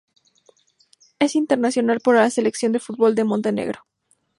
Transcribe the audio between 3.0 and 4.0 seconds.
de Montenegro.